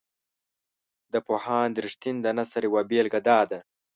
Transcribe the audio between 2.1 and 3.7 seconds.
د نثر یوه بیلګه داده.